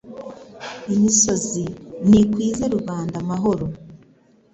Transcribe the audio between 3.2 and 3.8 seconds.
amahoro